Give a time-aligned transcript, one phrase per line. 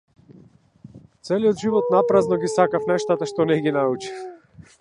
[1.29, 4.27] Целиот живот напразно ги сакав нештата што не ги научив.